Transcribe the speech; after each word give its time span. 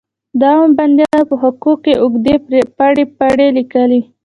د 0.39 0.41
عامو 0.53 0.75
بندیانو 0.77 1.29
په 1.29 1.35
حقوقو 1.43 1.87
یې 1.89 1.95
اوږدې 2.03 2.35
پرپړې 3.17 3.47
لیکلې. 3.57 4.01